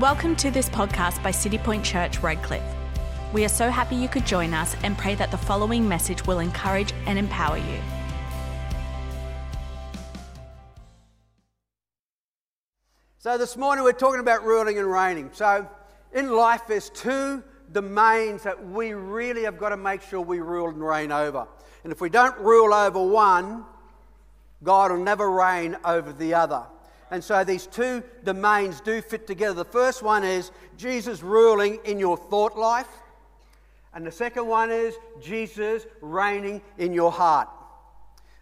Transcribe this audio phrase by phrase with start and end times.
[0.00, 2.64] Welcome to this podcast by City Point Church, Redcliffe.
[3.32, 6.40] We are so happy you could join us and pray that the following message will
[6.40, 7.78] encourage and empower you.
[13.18, 15.30] So, this morning we're talking about ruling and reigning.
[15.32, 15.70] So,
[16.12, 20.70] in life, there's two domains that we really have got to make sure we rule
[20.70, 21.46] and reign over.
[21.84, 23.64] And if we don't rule over one,
[24.64, 26.64] God will never reign over the other.
[27.14, 29.54] And so these two domains do fit together.
[29.54, 32.88] The first one is Jesus ruling in your thought life,
[33.94, 37.48] and the second one is Jesus reigning in your heart.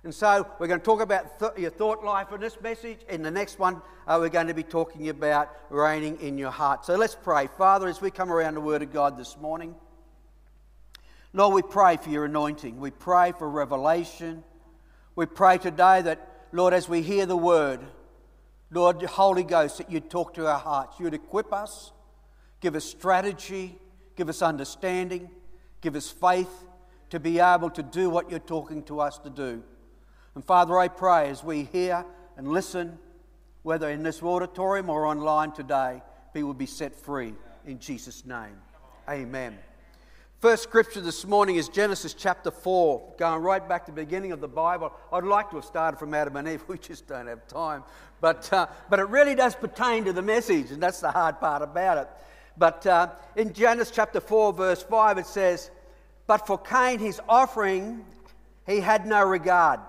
[0.04, 3.00] And so we're going to talk about th- your thought life in this message.
[3.10, 6.86] In the next one, uh, we're going to be talking about reigning in your heart.
[6.86, 7.48] So let's pray.
[7.58, 9.74] Father, as we come around the Word of God this morning,
[11.34, 12.80] Lord, we pray for your anointing.
[12.80, 14.42] We pray for revelation.
[15.14, 17.80] We pray today that, Lord, as we hear the Word,
[18.72, 20.98] Lord, Holy Ghost, that you'd talk to our hearts.
[20.98, 21.92] You'd equip us,
[22.60, 23.78] give us strategy,
[24.16, 25.30] give us understanding,
[25.82, 26.64] give us faith
[27.10, 29.62] to be able to do what you're talking to us to do.
[30.34, 32.06] And Father, I pray as we hear
[32.38, 32.98] and listen,
[33.62, 37.34] whether in this auditorium or online today, we will be set free
[37.66, 38.56] in Jesus' name.
[39.06, 39.58] Amen.
[40.40, 44.40] First scripture this morning is Genesis chapter 4, going right back to the beginning of
[44.40, 44.92] the Bible.
[45.12, 47.84] I'd like to have started from Adam and Eve, we just don't have time.
[48.22, 51.60] But, uh, but it really does pertain to the message, and that's the hard part
[51.60, 52.08] about it.
[52.56, 55.72] But uh, in Genesis chapter 4, verse 5, it says,
[56.28, 58.04] But for Cain, his offering,
[58.64, 59.80] he had no regard.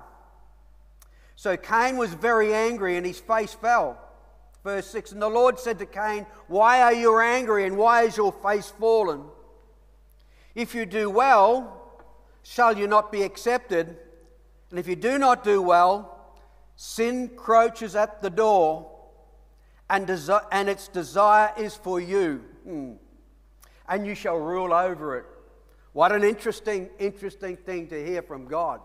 [1.36, 4.00] So Cain was very angry and his face fell.
[4.64, 8.18] Verse 6 And the Lord said to Cain, Why are you angry and why is
[8.18, 9.26] your face fallen?
[10.56, 12.02] If you do well,
[12.42, 13.96] shall you not be accepted?
[14.72, 16.14] And if you do not do well,
[16.76, 18.90] sin crouches at the door
[19.90, 22.44] and, desi- and its desire is for you.
[22.64, 22.92] Hmm.
[23.88, 25.26] And you shall rule over it.
[25.92, 28.82] What an interesting, interesting thing to hear from God.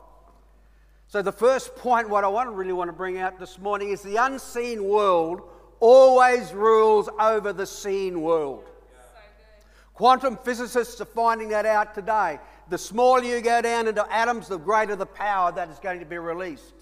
[1.06, 4.02] So, the first point, what I want, really want to bring out this morning is
[4.02, 5.40] the unseen world
[5.80, 8.64] always rules over the seen world.
[9.94, 12.38] Quantum physicists are finding that out today.
[12.68, 16.04] The smaller you go down into atoms, the greater the power that is going to
[16.04, 16.77] be released.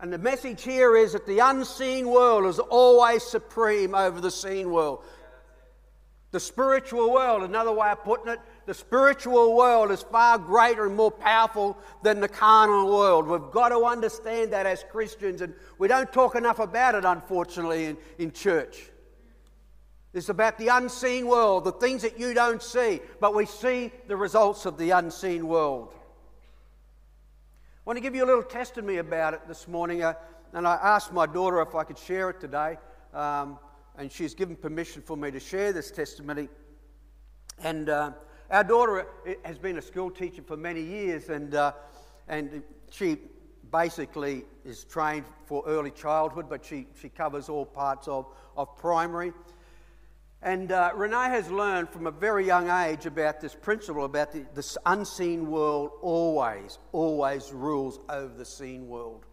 [0.00, 4.70] And the message here is that the unseen world is always supreme over the seen
[4.70, 5.04] world.
[6.32, 10.96] The spiritual world, another way of putting it, the spiritual world is far greater and
[10.96, 13.28] more powerful than the carnal world.
[13.28, 17.84] We've got to understand that as Christians, and we don't talk enough about it, unfortunately,
[17.84, 18.90] in, in church.
[20.12, 24.16] It's about the unseen world, the things that you don't see, but we see the
[24.16, 25.94] results of the unseen world.
[27.84, 30.14] I want to give you a little testimony about it this morning, uh,
[30.54, 32.78] and I asked my daughter if I could share it today,
[33.12, 33.58] um,
[33.98, 36.48] and she's given permission for me to share this testimony.
[37.62, 38.12] And uh,
[38.50, 41.72] our daughter uh, has been a school teacher for many years, and, uh,
[42.26, 43.18] and she
[43.70, 48.24] basically is trained for early childhood, but she, she covers all parts of,
[48.56, 49.34] of primary.
[50.44, 54.44] And uh, Renee has learned from a very young age about this principle about the,
[54.54, 59.24] this unseen world always, always rules over the seen world.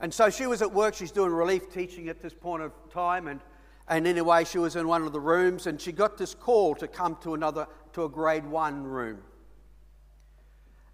[0.00, 3.28] And so she was at work, she's doing relief teaching at this point of time,
[3.28, 3.40] and,
[3.88, 6.88] and anyway, she was in one of the rooms and she got this call to
[6.88, 9.18] come to another, to a grade one room.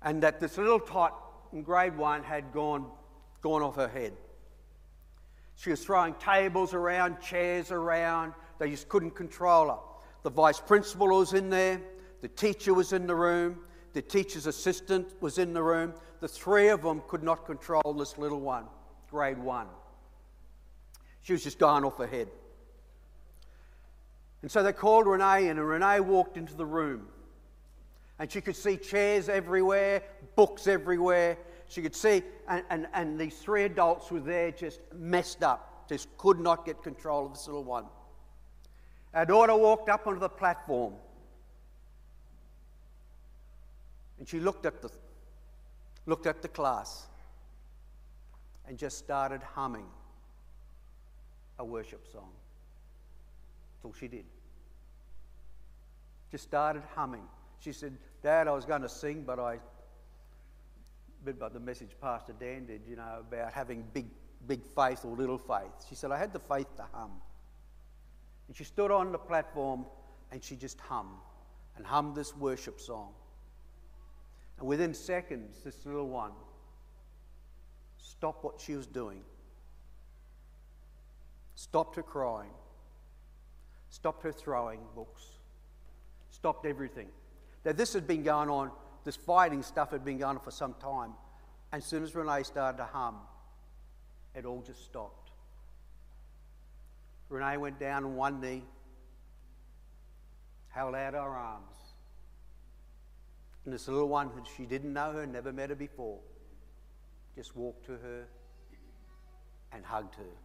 [0.03, 1.17] And that this little tot
[1.53, 2.91] in grade one had gone,
[3.41, 4.15] gone off her head.
[5.55, 9.79] She was throwing tables around, chairs around, they just couldn't control her.
[10.23, 11.81] The vice principal was in there,
[12.21, 13.59] the teacher was in the room,
[13.93, 15.95] the teacher's assistant was in the room.
[16.21, 18.67] The three of them could not control this little one,
[19.11, 19.67] grade one.
[21.23, 22.29] She was just going off her head.
[24.43, 27.09] And so they called Renee in, and Renee walked into the room.
[28.21, 30.05] And she could see chairs everywhere,
[30.37, 31.37] books everywhere.
[31.67, 36.17] She could see, and, and, and these three adults were there just messed up, just
[36.17, 37.87] could not get control of this little one.
[39.15, 40.95] Our daughter walked up onto the platform
[44.19, 44.91] and she looked at the,
[46.07, 47.07] looked at the class
[48.67, 49.87] and just started humming
[51.59, 52.31] a worship song.
[53.75, 54.25] That's all she did.
[56.31, 57.25] Just started humming.
[57.61, 59.59] She said, Dad, I was going to sing, but I,
[61.25, 64.07] bit about the message Pastor Dan did, you know, about having big,
[64.47, 65.87] big faith or little faith.
[65.89, 67.11] She said, I had the faith to hum.
[68.53, 69.87] And she stood on the platform
[70.31, 71.09] and she just hummed
[71.75, 73.15] and hummed this worship song.
[74.59, 76.33] And within seconds, this little one
[77.97, 79.23] stopped what she was doing,
[81.55, 82.51] stopped her crying,
[83.89, 85.25] stopped her throwing books,
[86.29, 87.09] stopped everything.
[87.65, 88.71] Now, this had been going on,
[89.07, 91.15] this fighting stuff had been going on for some time.
[91.73, 93.17] And as soon as Renee started to hum,
[94.35, 95.22] it all just stopped.
[97.33, 98.63] Renee went down on one knee,
[100.69, 101.77] held out her arms.
[103.65, 106.19] And this little one, that she didn't know her, never met her before,
[107.35, 108.25] just walked to her
[109.73, 110.37] and hugged her.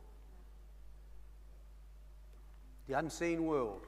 [2.88, 3.86] The unseen world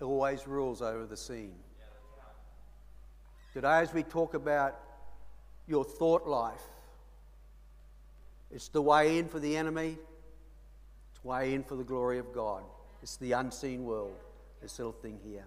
[0.00, 1.52] always rules over the seen.
[3.52, 4.78] Today, as we talk about
[5.66, 6.62] your thought life,
[8.50, 9.98] it's the way in for the enemy,
[11.26, 12.62] way in for the glory of God.
[13.02, 14.16] It's the unseen world,
[14.62, 15.44] this little thing here.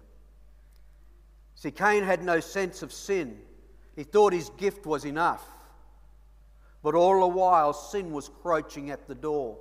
[1.54, 3.38] See, Cain had no sense of sin.
[3.96, 5.44] He thought his gift was enough.
[6.82, 9.58] But all the while, sin was crouching at the door,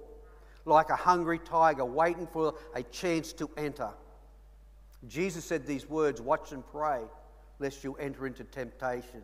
[0.66, 3.90] like a hungry tiger waiting for a chance to enter.
[5.08, 7.02] Jesus said these words Watch and pray,
[7.60, 9.24] lest you enter into temptation.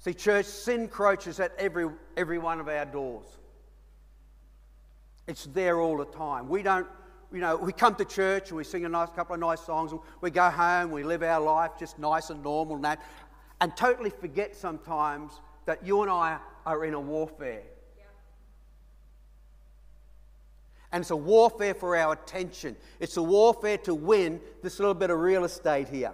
[0.00, 3.26] See, church, sin crouches at every, every one of our doors.
[5.28, 6.48] It's there all the time.
[6.48, 6.86] We don't,
[7.30, 9.92] you know, we come to church and we sing a nice couple of nice songs,
[9.92, 13.02] and we go home, we live our life just nice and normal and that,
[13.60, 15.32] and totally forget sometimes
[15.66, 17.62] that you and I are in a warfare.
[20.92, 22.74] And it's a warfare for our attention.
[22.98, 26.12] It's a warfare to win this little bit of real estate here.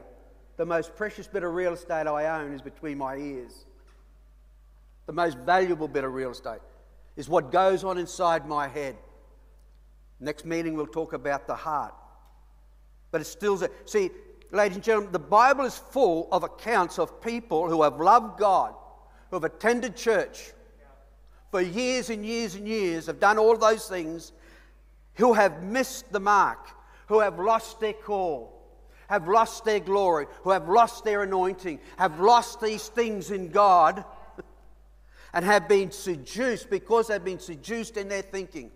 [0.57, 3.67] The most precious bit of real estate I own is between my ears.
[5.07, 6.59] The most valuable bit of real estate
[7.17, 8.97] is what goes on inside my head.
[10.21, 11.95] Next meeting, we'll talk about the heart.
[13.11, 14.11] But it's still, see,
[14.51, 18.75] ladies and gentlemen, the Bible is full of accounts of people who have loved God
[19.35, 20.53] who have attended church
[21.51, 24.33] for years and years and years, have done all those things,
[25.15, 26.69] who have missed the mark,
[27.09, 28.63] who have lost their call,
[29.09, 34.05] have lost their glory, who have lost their anointing, have lost these things in God,
[35.35, 38.71] and have been seduced because they've been seduced in their thinking.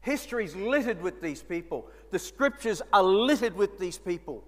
[0.00, 1.86] History is littered with these people.
[2.10, 4.44] The scriptures are littered with these people.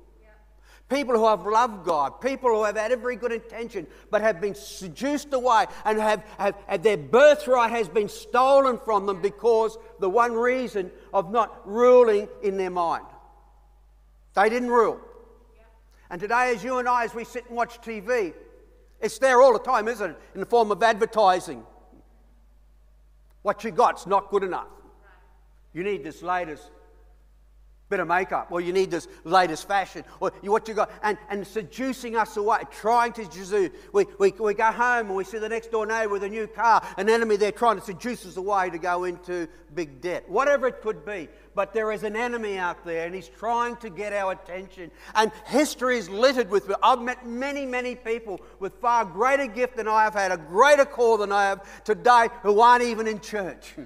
[0.89, 4.57] People who have loved God, people who have had every good intention, but have been
[4.57, 10.11] seduced away and have, have, have their birthright has been stolen from them because the
[10.11, 13.07] one reason of not ruling in their mind.
[14.35, 15.01] They didn't rule.
[16.11, 18.35] And today, as you and I, as we sit and watch TV,
[19.01, 20.19] it's there all the time, isn't it?
[20.35, 21.65] In the form of advertising.
[23.43, 24.67] What you got's not good enough.
[25.73, 26.69] You need this latest
[27.91, 31.47] bit of makeup, or you need this latest fashion, or what you got, and, and
[31.47, 33.73] seducing us away, trying to seduce.
[33.93, 36.47] We, we, we go home and we see the next door neighbor with a new
[36.47, 40.29] car, an enemy there trying to seduce us away to go into big debt.
[40.29, 41.29] Whatever it could be.
[41.53, 44.93] But there is an enemy out there, and he's trying to get our attention.
[45.17, 46.73] And history is littered with.
[46.81, 50.85] I've met many, many people with far greater gift than I have had, a greater
[50.85, 53.75] call than I have today, who aren't even in church.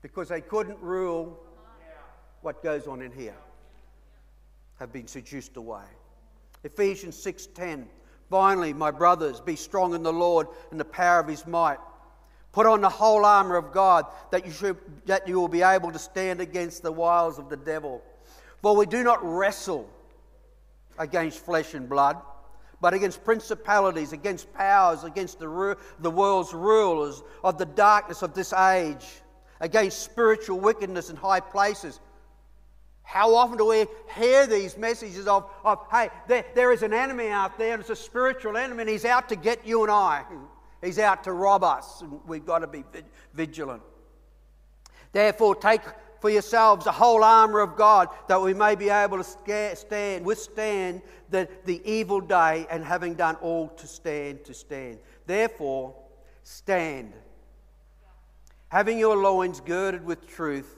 [0.00, 1.40] because they couldn't rule
[2.42, 3.36] what goes on in here
[4.78, 5.84] have been seduced away.
[6.64, 7.86] Ephesians 6:10
[8.30, 11.78] Finally, my brothers, be strong in the Lord and the power of his might.
[12.52, 14.76] Put on the whole armor of God that you, should,
[15.06, 18.02] that you will be able to stand against the wiles of the devil.
[18.60, 19.88] For we do not wrestle
[20.98, 22.16] against flesh and blood,
[22.80, 28.52] but against principalities, against powers, against the, the world's rulers of the darkness of this
[28.52, 29.06] age,
[29.60, 32.00] against spiritual wickedness in high places.
[33.08, 33.86] How often do we
[34.16, 37.88] hear these messages of, of hey, there, there is an enemy out there, and it's
[37.88, 40.24] a spiritual enemy, and he's out to get you and I.
[40.84, 42.84] He's out to rob us, and we've got to be
[43.32, 43.82] vigilant.
[45.10, 45.80] Therefore, take
[46.20, 49.24] for yourselves the whole armor of God, that we may be able to
[49.74, 51.00] stand, withstand
[51.30, 54.98] the, the evil day, and having done all to stand, to stand.
[55.26, 55.96] Therefore,
[56.44, 57.14] stand,
[58.68, 60.76] having your loins girded with truth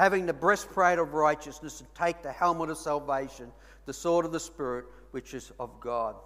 [0.00, 3.52] having the breastplate of righteousness, and take the helmet of salvation,
[3.84, 6.16] the sword of the Spirit, which is of God.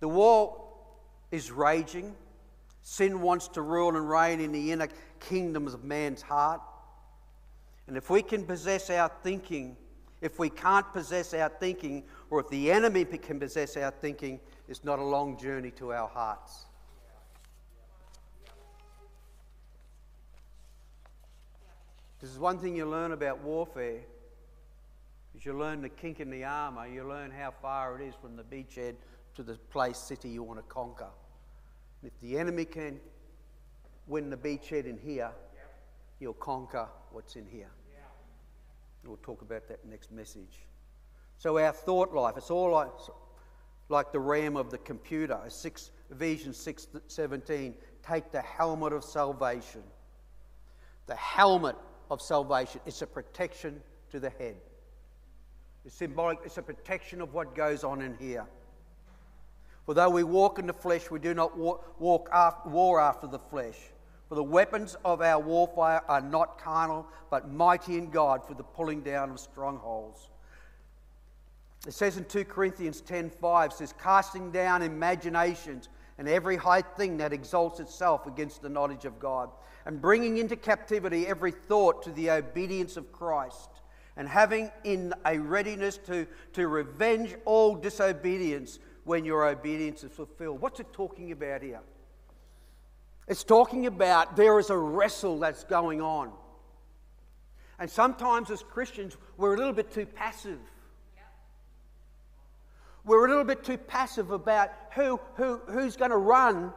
[0.00, 0.66] The war
[1.30, 2.16] is raging.
[2.80, 4.88] Sin wants to rule and reign in the inner
[5.20, 6.62] kingdoms of man's heart.
[7.86, 9.76] And if we can possess our thinking,
[10.22, 14.82] if we can't possess our thinking, or if the enemy can possess our thinking, it's
[14.82, 16.64] not a long journey to our hearts.
[22.24, 24.00] This is one thing you learn about warfare.
[25.36, 26.86] Is you learn the kink in the armour.
[26.86, 28.94] You learn how far it is from the beachhead
[29.34, 31.10] to the place, city you want to conquer.
[32.02, 32.98] If the enemy can
[34.06, 35.32] win the beachhead in here,
[36.18, 37.68] he'll conquer what's in here.
[39.04, 40.60] We'll talk about that next message.
[41.36, 42.88] So our thought life, it's all like,
[43.90, 45.38] like the RAM of the computer.
[45.48, 49.82] Six, Ephesians 6 17, take the helmet of salvation.
[51.06, 51.76] The helmet
[52.10, 53.80] of salvation, it's a protection
[54.10, 54.56] to the head.
[55.84, 58.46] It's symbolic, it's a protection of what goes on in here.
[59.84, 63.38] For though we walk in the flesh, we do not walk, after, war after the
[63.38, 63.76] flesh.
[64.28, 68.62] For the weapons of our warfare are not carnal, but mighty in God for the
[68.62, 70.30] pulling down of strongholds.
[71.86, 77.32] It says in 2 Corinthians 10:5 says, casting down imaginations and every high thing that
[77.32, 79.50] exalts itself against the knowledge of God,
[79.86, 83.70] and bringing into captivity every thought to the obedience of Christ,
[84.16, 90.60] and having in a readiness to, to revenge all disobedience when your obedience is fulfilled.
[90.60, 91.80] What's it talking about here?
[93.26, 96.30] It's talking about there is a wrestle that's going on.
[97.78, 100.58] And sometimes as Christians, we're a little bit too passive.
[103.04, 106.72] We're a little bit too passive about who, who, who's going to run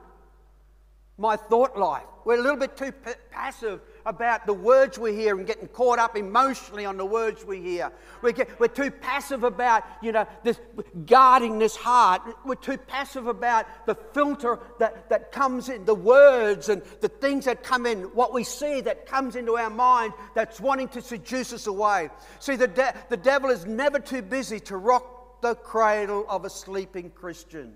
[1.17, 2.03] my thought life.
[2.25, 5.98] We're a little bit too p- passive about the words we hear and getting caught
[5.98, 7.91] up emotionally on the words we hear.
[8.22, 10.60] We get, we're too passive about, you know, this,
[11.05, 12.22] guarding this heart.
[12.46, 17.46] We're too passive about the filter that, that comes in, the words and the things
[17.46, 21.51] that come in, what we see that comes into our mind that's wanting to seduce
[21.51, 22.10] us away.
[22.39, 26.50] See, the, de- the devil is never too busy to rock the cradle of a
[26.50, 27.74] sleeping Christian.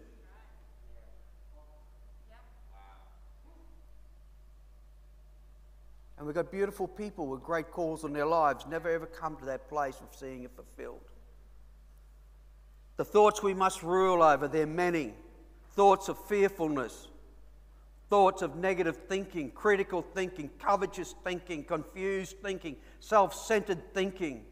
[6.17, 9.45] And we've got beautiful people with great calls on their lives, never ever come to
[9.45, 11.01] that place of seeing it fulfilled.
[12.97, 15.15] The thoughts we must rule over, they're many.
[15.71, 17.07] Thoughts of fearfulness,
[18.11, 24.45] thoughts of negative thinking, critical thinking, covetous thinking, confused thinking, self centered thinking,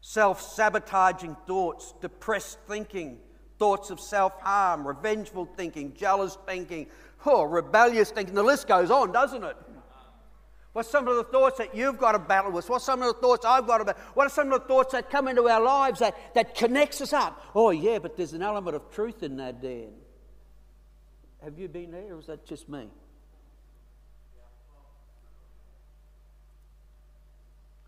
[0.00, 3.18] self sabotaging thoughts, depressed thinking,
[3.58, 6.86] thoughts of self harm, revengeful thinking, jealous thinking,
[7.26, 8.34] oh, rebellious thinking.
[8.34, 9.56] The list goes on, doesn't it?
[10.72, 12.68] What's some of the thoughts that you've got to battle with?
[12.68, 14.02] What's some of the thoughts I've got to battle?
[14.14, 17.12] What are some of the thoughts that come into our lives that, that connects us
[17.12, 17.44] up?
[17.56, 19.90] Oh, yeah, but there's an element of truth in that, Dan.
[21.42, 22.86] Have you been there, or is that just me?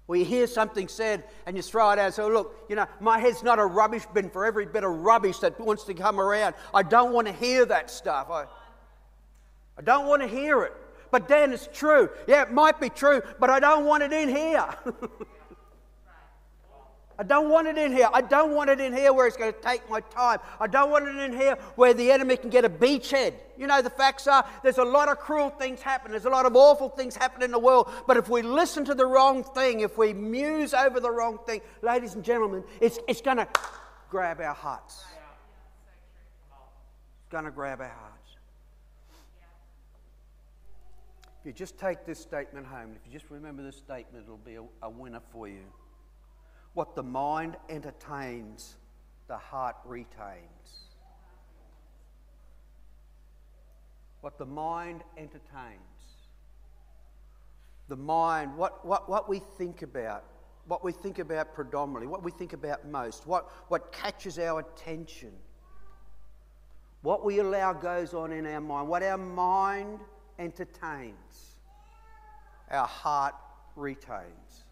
[0.06, 3.18] Where you hear something said and you throw it out So, Look, you know, my
[3.18, 6.54] head's not a rubbish bin for every bit of rubbish that wants to come around.
[6.75, 8.28] I don't want to hear that stuff.
[8.30, 8.47] I,
[9.78, 10.73] I don't want to hear it.
[11.11, 12.09] But Dan, it's true.
[12.26, 14.66] Yeah, it might be true, but I don't want it in here.
[17.23, 18.09] I don't want it in here.
[18.12, 20.41] I don't want it in here where it's going to take my time.
[20.59, 23.35] I don't want it in here where the enemy can get a beachhead.
[23.57, 26.11] You know, the facts are there's a lot of cruel things happen.
[26.11, 27.88] There's a lot of awful things happen in the world.
[28.09, 31.61] But if we listen to the wrong thing, if we muse over the wrong thing,
[31.81, 33.47] ladies and gentlemen, it's, it's going to
[34.11, 35.05] grab our hearts.
[37.21, 38.37] It's going to grab our hearts.
[41.38, 44.57] If you just take this statement home, if you just remember this statement, it'll be
[44.57, 45.62] a, a winner for you.
[46.75, 48.76] What the mind entertains,
[49.29, 50.88] the heart retains.
[54.23, 55.81] What the mind entertains.
[57.88, 60.25] The mind, what, what, what we think about,
[60.67, 65.33] what we think about predominantly, what we think about most, what, what catches our attention,
[67.02, 69.99] what we allow goes on in our mind, what our mind
[70.38, 71.57] entertains,
[72.71, 73.35] our heart
[73.76, 74.64] retains.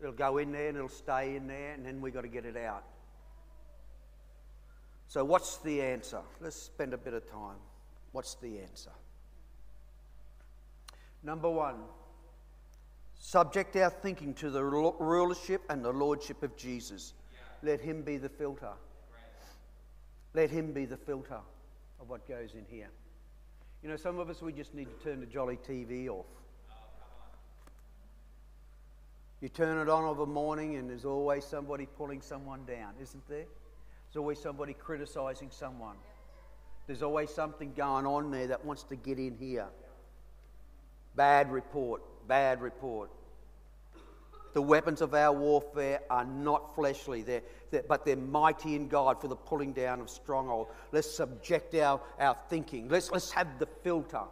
[0.00, 2.44] It'll go in there and it'll stay in there, and then we've got to get
[2.46, 2.84] it out.
[5.08, 6.20] So, what's the answer?
[6.40, 7.56] Let's spend a bit of time.
[8.12, 8.92] What's the answer?
[11.22, 11.76] Number one,
[13.18, 17.12] subject our thinking to the rulership and the lordship of Jesus.
[17.62, 18.72] Let Him be the filter.
[20.32, 21.40] Let Him be the filter
[22.00, 22.88] of what goes in here.
[23.82, 26.26] You know, some of us, we just need to turn the jolly TV off.
[29.40, 33.26] You turn it on of a morning, and there's always somebody pulling someone down, isn't
[33.28, 33.46] there?
[34.06, 35.96] There's always somebody criticizing someone.
[36.86, 39.68] There's always something going on there that wants to get in here.
[41.14, 43.10] Bad report, bad report.
[44.52, 49.20] The weapons of our warfare are not fleshly, they're, they're, but they're mighty in God
[49.20, 50.70] for the pulling down of strongholds.
[50.90, 52.88] Let's subject our, our thinking.
[52.88, 54.24] Let's, let's have the filter.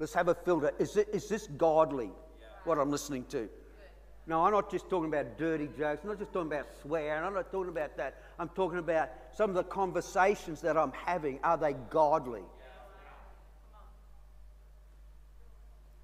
[0.00, 0.72] Let's have a filter.
[0.80, 2.10] Is, it, is this godly,
[2.64, 3.48] what I'm listening to?
[4.26, 6.00] No, I'm not just talking about dirty jokes.
[6.02, 7.24] I'm not just talking about swearing.
[7.24, 8.22] I'm not talking about that.
[8.38, 11.40] I'm talking about some of the conversations that I'm having.
[11.42, 12.42] Are they godly?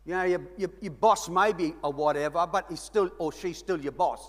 [0.04, 3.58] You know, your, your, your boss may be a whatever, but he's still or she's
[3.58, 4.26] still your boss.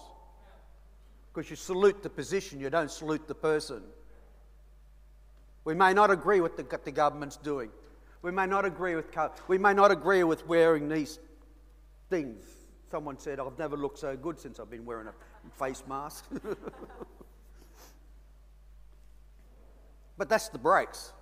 [1.34, 3.82] Because you salute the position, you don't salute the person.
[5.64, 7.70] We may not agree with the, the government's doing.
[8.22, 9.06] We may not agree with
[9.48, 11.20] we may not agree with wearing these
[12.10, 12.44] things.
[12.92, 15.14] Someone said, I've never looked so good since I've been wearing a
[15.58, 16.26] face mask.
[20.18, 21.14] but that's the breaks.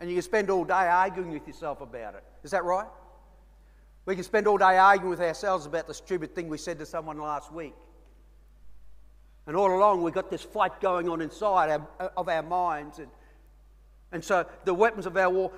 [0.00, 2.24] And you can spend all day arguing with yourself about it.
[2.42, 2.86] Is that right?
[4.06, 6.86] We can spend all day arguing with ourselves about the stupid thing we said to
[6.86, 7.74] someone last week.
[9.46, 12.98] And all along, we've got this fight going on inside our, of our minds.
[12.98, 13.08] And,
[14.12, 15.52] and so the weapons of our war,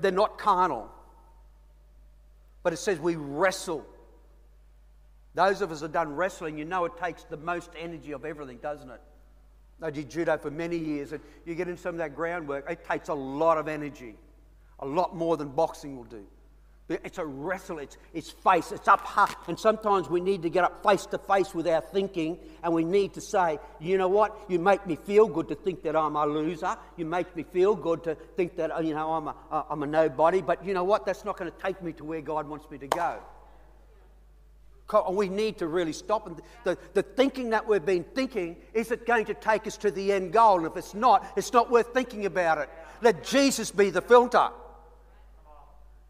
[0.00, 0.90] they're not carnal.
[2.66, 3.86] But it says we wrestle.
[5.36, 8.24] Those of us that have done wrestling, you know it takes the most energy of
[8.24, 9.00] everything, doesn't it?
[9.80, 12.84] I did judo for many years, and you get in some of that groundwork, it
[12.84, 14.16] takes a lot of energy,
[14.80, 16.26] a lot more than boxing will do.
[16.88, 19.34] It's a wrestle, it's, it's face, it's up high.
[19.48, 22.84] And sometimes we need to get up face to face with our thinking and we
[22.84, 26.14] need to say, you know what, you make me feel good to think that I'm
[26.14, 26.76] a loser.
[26.96, 29.86] You make me feel good to think that, you know, I'm a, uh, I'm a
[29.86, 30.42] nobody.
[30.42, 32.78] But you know what, that's not going to take me to where God wants me
[32.78, 33.18] to go.
[35.10, 36.28] We need to really stop.
[36.28, 39.90] And the, the thinking that we've been thinking, is it going to take us to
[39.90, 40.58] the end goal?
[40.58, 42.70] And if it's not, it's not worth thinking about it.
[43.02, 44.50] Let Jesus be the filter.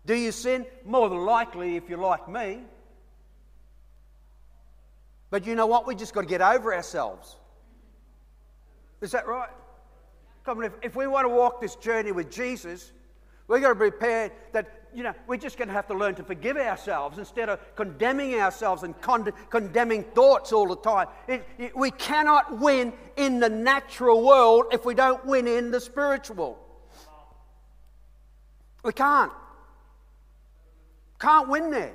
[0.07, 0.65] Do you sin?
[0.85, 2.61] More than likely, if you're like me.
[5.31, 5.87] But you know what?
[5.87, 7.37] We just got to get over ourselves.
[9.01, 9.51] Is that right?
[10.45, 12.93] Come on, if, if we want to walk this journey with Jesus,
[13.49, 16.15] we've got to be prepared that, you know, we're just going to have to learn
[16.15, 21.09] to forgive ourselves instead of condemning ourselves and con- condemning thoughts all the time.
[21.27, 25.81] It, it, we cannot win in the natural world if we don't win in the
[25.81, 26.59] spiritual.
[28.85, 29.33] We can't.
[31.19, 31.95] Can't win there.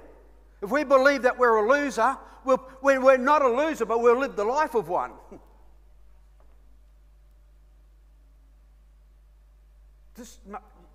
[0.61, 4.35] If we believe that we're a loser, we'll, we're not a loser, but we'll live
[4.35, 5.11] the life of one.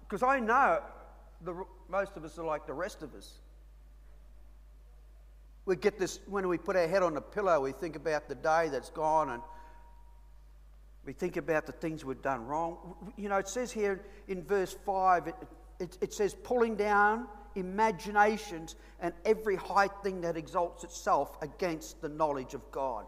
[0.09, 0.83] Because I know
[1.43, 3.39] the, most of us are like the rest of us.
[5.65, 8.37] We get this, when we put our head on the pillow, we think about the
[8.37, 9.43] day that's gone and
[11.05, 12.95] we think about the things we've done wrong.
[13.17, 15.35] You know, it says here in verse 5, it,
[15.81, 17.27] it, it says, pulling down
[17.57, 23.07] imaginations, and every high thing that exalts itself against the knowledge of God.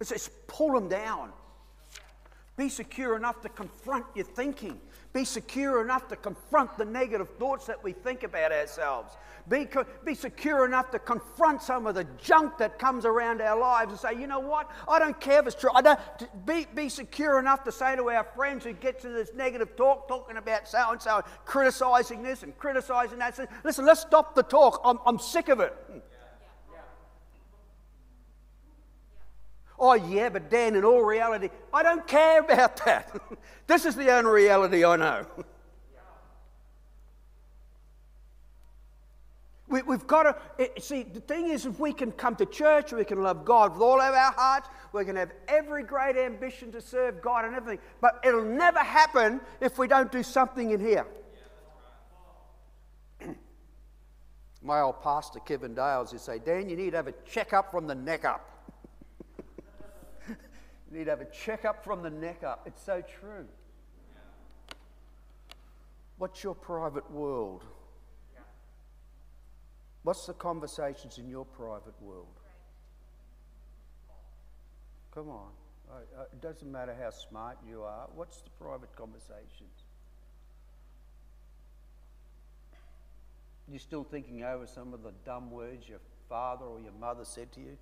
[0.00, 1.32] It says, pull them down.
[2.56, 4.80] Be secure enough to confront your thinking.
[5.12, 9.14] Be secure enough to confront the negative thoughts that we think about ourselves.
[9.48, 9.68] Be,
[10.04, 14.00] be secure enough to confront some of the junk that comes around our lives and
[14.00, 14.70] say, you know what?
[14.88, 15.70] I don't care if it's true.
[15.74, 16.00] I don't,
[16.46, 20.08] be, be secure enough to say to our friends who get to this negative talk,
[20.08, 23.38] talking about so and so, criticizing this and criticizing that.
[23.64, 24.80] Listen, let's stop the talk.
[24.84, 25.74] I'm, I'm sick of it.
[25.90, 25.98] Hmm.
[29.86, 33.20] Oh, yeah, but Dan, in all reality, I don't care about that.
[33.66, 35.26] this is the only reality I know.
[39.66, 41.02] We, have got to eh, see.
[41.02, 44.00] The thing is, if we can come to church, we can love God with all
[44.00, 44.68] of our hearts.
[44.92, 47.80] We can have every great ambition to serve God and everything.
[48.00, 51.06] But it'll never happen if we don't do something in here.
[54.62, 57.72] My old pastor, Kevin Dales, used to say, Dan, you need to have a checkup
[57.72, 58.53] from the neck up.
[60.94, 62.62] Need to have a checkup from the neck up.
[62.66, 63.46] It's so true.
[66.18, 67.64] What's your private world?
[70.04, 72.26] What's the conversations in your private world?
[75.14, 75.50] Come on.
[76.32, 78.08] It doesn't matter how smart you are.
[78.14, 79.84] What's the private conversations?
[83.68, 87.50] You're still thinking over some of the dumb words your father or your mother said
[87.52, 87.78] to you?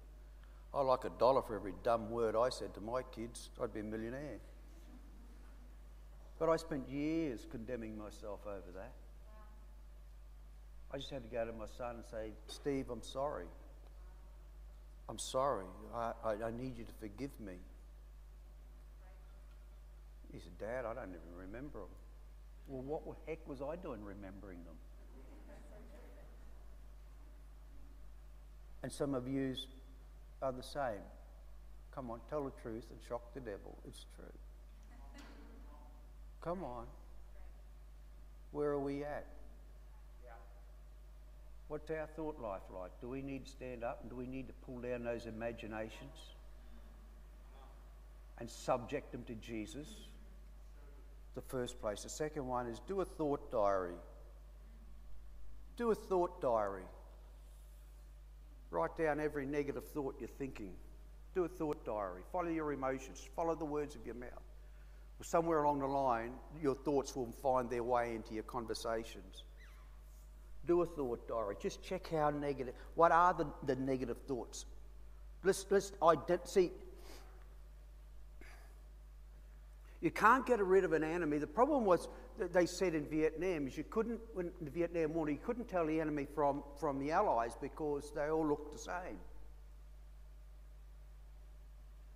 [0.74, 3.50] I like a dollar for every dumb word I said to my kids.
[3.62, 4.38] I'd be a millionaire.
[6.38, 8.92] But I spent years condemning myself over that.
[10.92, 13.46] I just had to go to my son and say, Steve, I'm sorry.
[15.08, 15.66] I'm sorry.
[15.94, 17.54] I, I, I need you to forgive me.
[20.32, 21.88] He said, Dad, I don't even remember them.
[22.66, 24.76] Well, what the heck was I doing remembering them?
[28.82, 29.54] And some of you
[30.42, 31.02] are the same.
[31.94, 33.78] Come on, tell the truth and shock the devil.
[33.86, 34.24] It's true.
[36.42, 36.86] Come on.
[38.50, 39.26] Where are we at?
[41.68, 42.90] What's our thought life like?
[43.00, 46.34] Do we need to stand up and do we need to pull down those imaginations
[48.38, 49.88] and subject them to Jesus?
[51.34, 52.02] The first place.
[52.02, 53.94] The second one is do a thought diary.
[55.78, 56.84] Do a thought diary.
[58.72, 60.72] Write down every negative thought you're thinking.
[61.34, 62.22] Do a thought diary.
[62.32, 63.22] Follow your emotions.
[63.36, 64.30] Follow the words of your mouth.
[65.20, 69.44] Somewhere along the line, your thoughts will find their way into your conversations.
[70.66, 71.56] Do a thought diary.
[71.60, 72.74] Just check how negative.
[72.94, 74.64] What are the, the negative thoughts?
[75.44, 76.70] Let's, let's ident- see.
[80.00, 81.38] You can't get rid of an enemy.
[81.38, 82.08] The problem was
[82.38, 86.00] they said in Vietnam is you couldn't, in the Vietnam War, you couldn't tell the
[86.00, 89.18] enemy from, from the Allies because they all looked the same.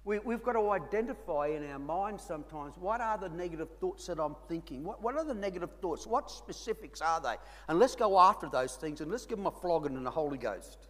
[0.05, 4.21] We, have got to identify in our minds sometimes what are the negative thoughts that
[4.21, 4.85] I'm thinking?
[4.85, 6.07] What, what are the negative thoughts?
[6.07, 7.35] What specifics are they?
[7.69, 10.39] And let's go after those things and let's give them a flogging in the Holy
[10.39, 10.87] Ghost.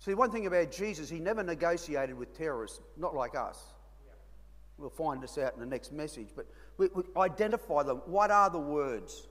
[0.00, 3.58] See, one thing about Jesus, he never negotiated with terrorists, not like us.
[4.80, 6.28] We'll find this out in the next message.
[6.34, 6.46] But
[6.80, 8.00] we, we identify them.
[8.06, 9.28] What are the words?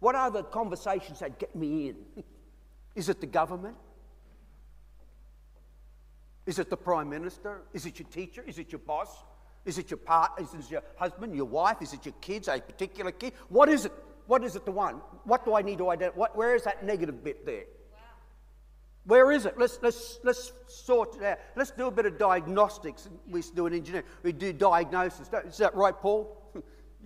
[0.00, 1.96] What are the conversations that get me in?
[2.94, 3.76] Is it the government?
[6.46, 7.62] Is it the Prime Minister?
[7.74, 8.42] Is it your teacher?
[8.46, 9.14] Is it your boss?
[9.66, 10.46] Is it your partner?
[10.46, 11.82] Is it your husband, your wife?
[11.82, 13.34] Is it your kids, a particular kid?
[13.50, 13.92] What is it?
[14.26, 15.02] What is it the one?
[15.24, 16.18] What do I need to identify?
[16.18, 17.64] What, where is that negative bit there?
[17.92, 17.98] Wow.
[19.04, 19.58] Where is it?
[19.58, 21.38] Let's, let's, let's sort it out.
[21.56, 23.08] Let's do a bit of diagnostics.
[23.28, 24.04] We do an engineer.
[24.22, 25.28] We do diagnosis.
[25.46, 26.45] Is that right, Paul?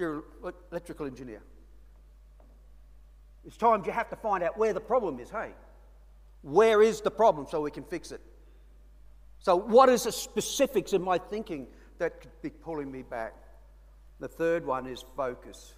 [0.00, 1.42] You're an electrical engineer.
[3.44, 5.50] It's times you have to find out where the problem is, hey?
[6.40, 8.22] Where is the problem so we can fix it?
[9.40, 11.66] So, what is the specifics in my thinking
[11.98, 13.34] that could be pulling me back?
[14.20, 15.74] The third one is focus.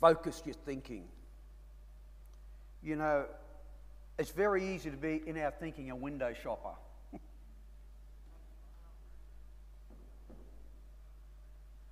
[0.00, 1.04] Focus your thinking.
[2.82, 3.26] You know,
[4.18, 6.76] it's very easy to be in our thinking a window shopper.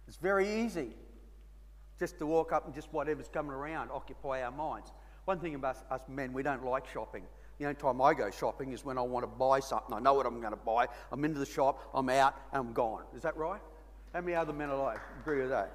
[0.07, 0.91] It's very easy
[1.99, 4.93] just to walk up and just whatever's coming around occupy our minds.
[5.25, 7.25] One thing about us men, we don't like shopping.
[7.59, 9.95] The only time I go shopping is when I want to buy something.
[9.95, 10.87] I know what I'm going to buy.
[11.11, 13.05] I'm into the shop, I'm out, and I'm gone.
[13.17, 13.61] Is that right?
[14.13, 15.73] How many other men alive agree with that?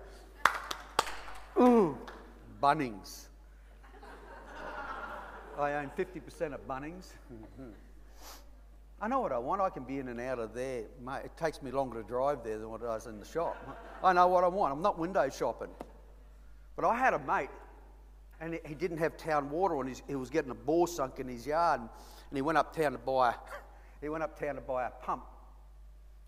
[1.60, 1.98] Ooh,
[2.62, 3.28] Bunnings.
[5.60, 7.08] I own 50% of Bunnings.
[9.02, 9.62] I know what I want.
[9.62, 10.84] I can be in and out of there.
[11.04, 13.58] Mate, it takes me longer to drive there than what it does in the shop.
[14.04, 14.74] I know what I want.
[14.74, 15.70] I'm not window shopping.
[16.76, 17.50] But I had a mate
[18.42, 21.46] and he didn't have town water and he was getting a bore sunk in his
[21.46, 23.34] yard and he went uptown to buy
[24.02, 25.24] he went uptown to buy a pump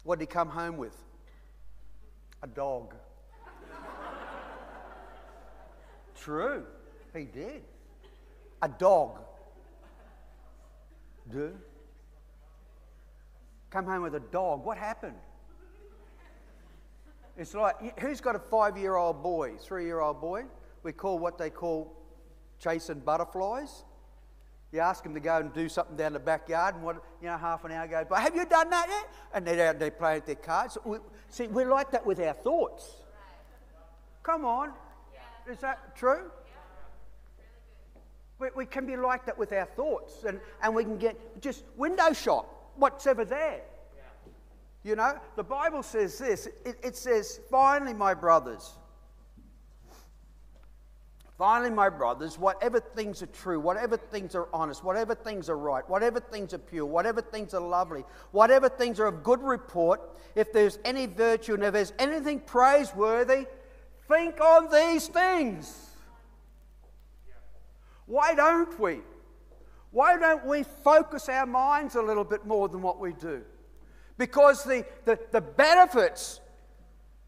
[0.04, 0.96] what did he come home with
[2.44, 2.94] a dog
[6.16, 6.64] true
[7.16, 7.64] he did
[8.62, 9.20] a dog
[11.32, 11.52] do
[13.74, 15.16] come home with a dog what happened
[17.38, 20.44] it's like who's got a five year old boy three year old boy
[20.84, 21.92] we call what they call
[22.64, 23.84] chasing butterflies.
[24.72, 27.38] You ask them to go and do something down the backyard, and what you know,
[27.38, 28.22] half an hour goes by.
[28.22, 29.10] Have you done that yet?
[29.34, 30.78] And they're out there playing with their cards.
[30.84, 30.98] We,
[31.30, 33.04] see, we're like that with our thoughts.
[34.24, 34.72] Come on,
[35.50, 36.32] is that true?
[38.40, 41.66] We, we can be like that with our thoughts, and, and we can get just
[41.78, 43.62] window shop, whatever there.
[44.84, 48.74] You know, the Bible says this it, it says, finally, my brothers.
[51.38, 55.88] Finally, my brothers, whatever things are true, whatever things are honest, whatever things are right,
[55.90, 60.00] whatever things are pure, whatever things are lovely, whatever things are of good report,
[60.36, 63.48] if there's any virtue and if there's anything praiseworthy,
[64.08, 65.90] think on these things.
[68.06, 69.00] Why don't we?
[69.94, 73.44] Why don't we focus our minds a little bit more than what we do?
[74.18, 76.42] Because the, the, the benefits,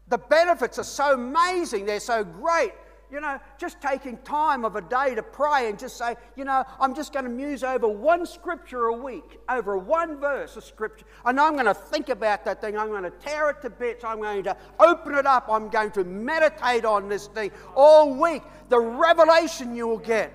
[0.08, 2.72] the benefits are so amazing, they're so great
[3.10, 6.64] you know, just taking time of a day to pray and just say, you know,
[6.80, 11.06] I'm just going to muse over one scripture a week, over one verse of scripture.
[11.24, 12.76] And I'm going to think about that thing.
[12.76, 14.04] I'm going to tear it to bits.
[14.04, 15.46] I'm going to open it up.
[15.48, 18.42] I'm going to meditate on this thing all week.
[18.68, 20.32] The revelation you will get,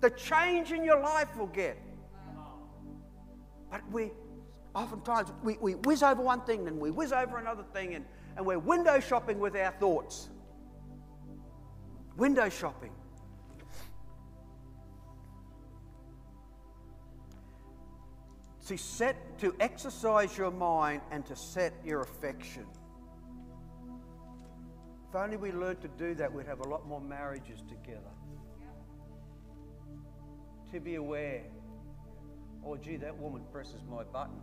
[0.00, 1.78] the change in your life will get.
[3.70, 4.10] But we,
[4.74, 8.04] oftentimes, we, we whiz over one thing and we whiz over another thing and,
[8.36, 10.28] and we're window shopping with our thoughts.
[12.16, 12.92] Window shopping.
[18.60, 22.66] See, set to exercise your mind and to set your affection.
[25.08, 28.10] If only we learned to do that, we'd have a lot more marriages together.
[30.72, 31.42] To be aware.
[32.64, 34.42] Oh, gee, that woman presses my buttons.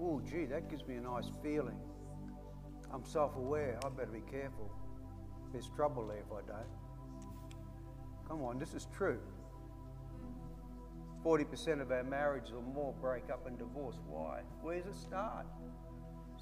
[0.00, 1.78] Oh, gee, that gives me a nice feeling.
[2.92, 3.78] I'm self aware.
[3.84, 4.70] I better be careful.
[5.52, 6.66] There's trouble there if I don't.
[8.28, 9.20] Come on, this is true.
[11.24, 13.96] 40% of our marriages or more break up and divorce.
[14.06, 14.40] Why?
[14.62, 15.46] Where does it start?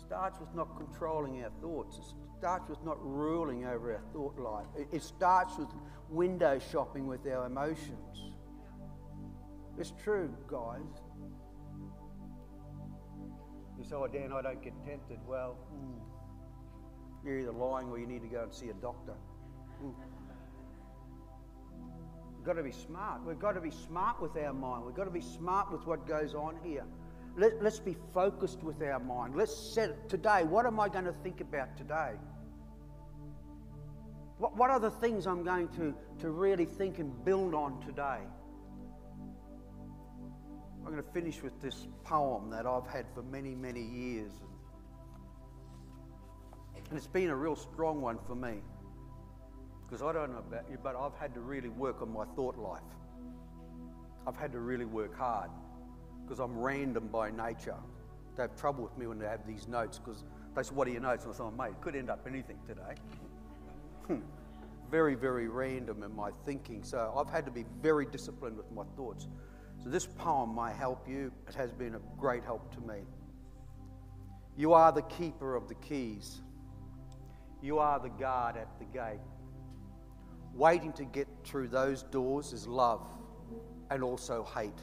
[0.09, 1.99] It starts with not controlling our thoughts.
[1.99, 2.05] It
[2.38, 4.64] starts with not ruling over our thought life.
[4.90, 5.68] It starts with
[6.09, 8.33] window shopping with our emotions.
[9.79, 10.81] It's true, guys.
[13.79, 15.18] You say, oh, Dan, I don't get tempted.
[15.27, 16.01] Well, mm,
[17.23, 19.14] you're either lying or you need to go and see a doctor.
[19.85, 19.92] Mm.
[22.35, 23.27] We've got to be smart.
[23.27, 24.87] We've got to be smart with our mind.
[24.87, 26.87] We've got to be smart with what goes on here.
[27.38, 29.37] Let, us be focused with our mind.
[29.37, 30.42] Let's set today.
[30.42, 32.14] What am I going to think about today?
[34.38, 38.18] What, what are the things I'm going to, to really think and build on today?
[40.85, 44.33] I'm going to finish with this poem that I've had for many, many years.
[46.90, 48.55] And it's been a real strong one for me.
[49.87, 52.59] Because I don't know about you, but I've had to really work on my thought
[52.59, 52.83] life.
[54.27, 55.51] I've had to really work hard
[56.29, 57.77] because I'm random by nature.
[58.37, 60.91] They have trouble with me when they have these notes because they say, What are
[60.91, 61.25] your notes?
[61.25, 62.95] And I say, oh, mate, it could end up anything today.
[64.07, 64.21] Hmm.
[64.91, 66.83] very, very random in my thinking.
[66.83, 69.27] So I've had to be very disciplined with my thoughts.
[69.83, 71.33] So this poem might help you.
[71.47, 73.01] It has been a great help to me.
[74.57, 76.41] You are the keeper of the keys.
[77.62, 79.21] You are the guard at the gate.
[80.55, 83.07] Waiting to get through those doors is love
[83.91, 84.81] and also hate.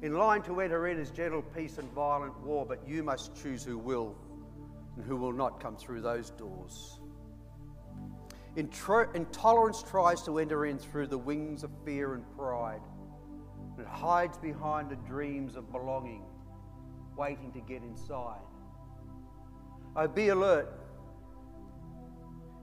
[0.00, 3.64] In line to enter in is gentle peace and violent war, but you must choose
[3.64, 4.14] who will
[4.96, 7.00] and who will not come through those doors.
[8.56, 12.80] Intolerance tries to enter in through the wings of fear and pride.
[13.78, 16.24] It hides behind the dreams of belonging,
[17.16, 18.40] waiting to get inside.
[19.96, 20.68] Oh, be alert.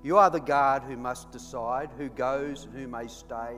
[0.04, 3.58] You are the guard who must decide who goes and who may stay.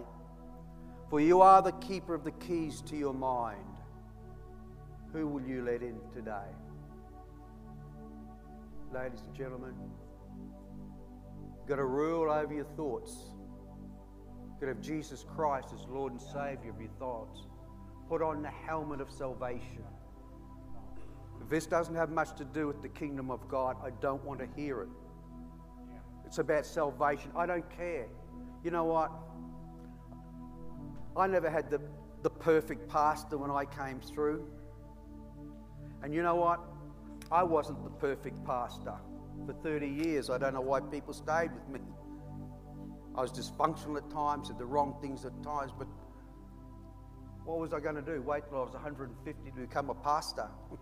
[1.10, 3.64] For you are the keeper of the keys to your mind.
[5.14, 6.52] Who will you let in today?
[8.94, 9.74] Ladies and gentlemen,
[11.60, 13.14] you've got to rule over your thoughts.
[14.44, 17.48] You've got to have Jesus Christ as Lord and Savior of your thoughts.
[18.10, 19.84] Put on the helmet of salvation.
[21.42, 24.40] If this doesn't have much to do with the kingdom of God, I don't want
[24.40, 24.90] to hear it.
[26.26, 27.32] It's about salvation.
[27.36, 28.08] I don't care.
[28.64, 29.12] You know what?
[31.18, 31.82] I never had the,
[32.22, 34.48] the perfect pastor when I came through.
[36.04, 36.60] And you know what?
[37.32, 38.94] I wasn't the perfect pastor
[39.46, 40.30] for 30 years.
[40.30, 41.86] I don't know why people stayed with me.
[43.16, 45.88] I was dysfunctional at times, did the wrong things at times, but
[47.46, 48.22] what was I going to do?
[48.22, 50.48] Wait till I was 150 to become a pastor?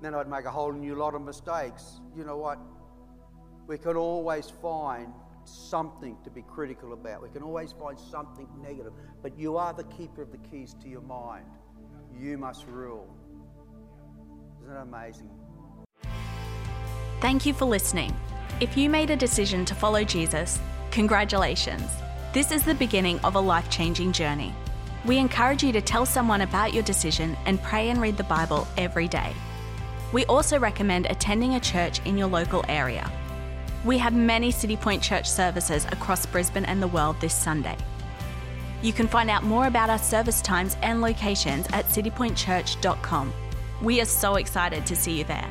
[0.00, 2.00] then I'd make a whole new lot of mistakes.
[2.16, 2.58] You know what?
[3.66, 5.12] We can always find
[5.46, 7.22] something to be critical about.
[7.22, 8.92] We can always find something negative.
[9.22, 11.46] But you are the keeper of the keys to your mind.
[12.18, 13.08] You must rule.
[14.62, 15.30] Isn't that amazing?
[17.20, 18.14] Thank you for listening.
[18.60, 20.58] If you made a decision to follow Jesus,
[20.90, 21.90] congratulations.
[22.32, 24.54] This is the beginning of a life changing journey.
[25.04, 28.66] We encourage you to tell someone about your decision and pray and read the Bible
[28.76, 29.32] every day.
[30.12, 33.10] We also recommend attending a church in your local area.
[33.86, 37.76] We have many City Point Church services across Brisbane and the world this Sunday.
[38.82, 43.32] You can find out more about our service times and locations at citypointchurch.com.
[43.80, 45.48] We are so excited to see you there.